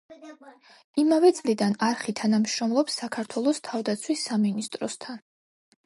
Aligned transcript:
იმავე 1.03 1.31
წლიდან 1.41 1.77
არხი 1.89 2.17
თანამშრომლობს 2.21 2.99
საქართველოს 3.05 3.63
თავდაცვის 3.71 4.29
სამინისტროსთან. 4.31 5.27